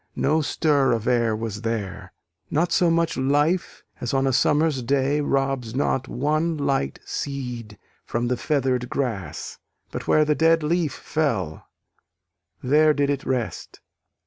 No 0.15 0.41
stir 0.41 0.93
of 0.93 1.07
air 1.07 1.35
was 1.35 1.61
there, 1.61 2.11
Not 2.49 2.71
so 2.71 2.89
much 2.89 3.17
life 3.17 3.83
as 4.01 4.15
on 4.15 4.25
a 4.25 4.33
summer's 4.33 4.81
day 4.81 5.21
Robs 5.21 5.75
not 5.75 6.07
one 6.07 6.57
light 6.57 6.97
seed 7.05 7.77
from 8.03 8.27
the 8.27 8.35
feather'd 8.35 8.89
grass, 8.89 9.59
But 9.91 10.07
where 10.07 10.25
the 10.25 10.33
dead 10.33 10.63
leaf 10.63 10.93
fell, 10.93 11.67
there 12.63 12.95
did 12.95 13.11
it 13.11 13.25
rest. 13.25 13.79